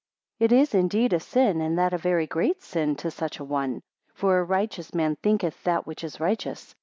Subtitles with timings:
[0.39, 3.43] 10 It is indeed a sin, and that a very great sin, to such a
[3.43, 3.83] one;
[4.15, 6.73] for a righteous man thinketh that which is righteous.